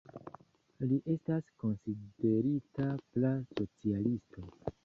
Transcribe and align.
Li 0.93 0.97
estis 1.15 1.51
konsiderita 1.65 2.89
pra-socialisto. 3.13 4.49